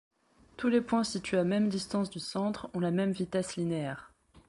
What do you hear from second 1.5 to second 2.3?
distance du